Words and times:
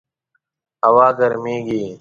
هوا 0.85 1.07
ګرمیږي 1.19 1.83